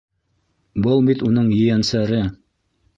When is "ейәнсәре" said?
1.61-2.27